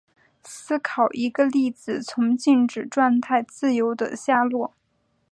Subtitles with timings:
[0.41, 4.73] 思考一个粒子从静止状态自由地下落。